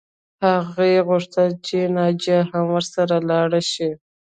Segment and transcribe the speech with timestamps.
[0.47, 3.89] هغې غوښتل چې ناجیه هم ورسره لاړه شي